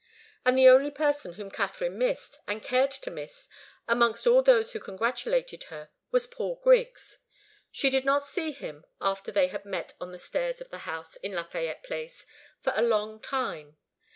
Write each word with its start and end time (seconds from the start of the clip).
And 0.43 0.57
the 0.57 0.67
only 0.67 0.89
person 0.89 1.33
whom 1.33 1.51
Katharine 1.51 1.95
missed, 1.95 2.39
and 2.47 2.63
cared 2.63 2.89
to 2.89 3.11
miss, 3.11 3.47
amongst 3.87 4.25
all 4.25 4.41
those 4.41 4.71
who 4.73 4.79
congratulated 4.79 5.65
her 5.65 5.91
was 6.09 6.25
Paul 6.25 6.59
Griggs. 6.63 7.19
She 7.71 7.91
did 7.91 8.03
not 8.03 8.23
see 8.23 8.51
him, 8.51 8.83
after 8.99 9.31
they 9.31 9.49
had 9.49 9.63
met 9.63 9.93
on 10.01 10.11
the 10.11 10.17
stairs 10.17 10.59
of 10.59 10.71
the 10.71 10.79
house 10.89 11.17
in 11.17 11.33
Lafayette 11.33 11.83
Place, 11.83 12.25
for 12.63 12.73
a 12.75 12.81
long 12.81 13.19
time. 13.21 13.77